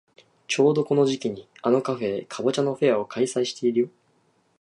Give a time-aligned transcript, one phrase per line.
[0.47, 3.89] ちょうどこの時期にあのカフェでかぼちゃのフェアを開催してるよ。